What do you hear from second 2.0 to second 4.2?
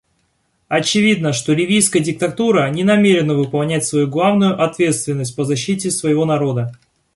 диктатура не намерена выполнять свою